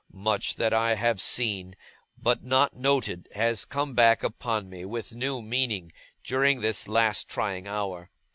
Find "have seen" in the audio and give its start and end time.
0.95-1.75